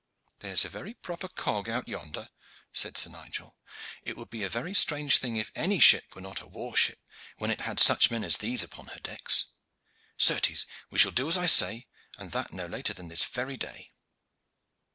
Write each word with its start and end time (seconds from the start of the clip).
"There 0.39 0.51
is 0.53 0.65
a 0.65 0.69
very 0.69 0.95
proper 0.95 1.27
cog 1.27 1.69
out 1.69 1.87
yonder," 1.87 2.29
said 2.73 2.97
Sir 2.97 3.11
Nigel, 3.11 3.55
"it 4.01 4.17
would 4.17 4.31
be 4.31 4.43
a 4.43 4.49
very 4.49 4.73
strange 4.73 5.19
thing 5.19 5.35
if 5.37 5.51
any 5.53 5.79
ship 5.79 6.15
were 6.15 6.21
not 6.23 6.41
a 6.41 6.47
war 6.47 6.75
ship 6.75 6.97
when 7.37 7.51
it 7.51 7.61
had 7.61 7.79
such 7.79 8.09
men 8.09 8.23
as 8.23 8.37
these 8.37 8.63
upon 8.63 8.87
her 8.87 8.99
decks. 8.99 9.49
Certes, 10.17 10.65
we 10.89 10.97
shall 10.97 11.11
do 11.11 11.27
as 11.27 11.37
I 11.37 11.45
say, 11.45 11.85
and 12.17 12.31
that 12.31 12.51
no 12.51 12.65
later 12.65 12.95
than 12.95 13.09
this 13.09 13.25
very 13.25 13.57
day." 13.57 13.91